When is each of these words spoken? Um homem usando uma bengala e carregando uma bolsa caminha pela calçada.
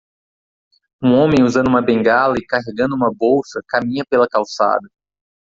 Um 1.03 1.13
homem 1.13 1.43
usando 1.45 1.67
uma 1.67 1.79
bengala 1.79 2.33
e 2.39 2.43
carregando 2.43 2.95
uma 2.95 3.13
bolsa 3.13 3.61
caminha 3.67 4.03
pela 4.09 4.27
calçada. 4.27 4.87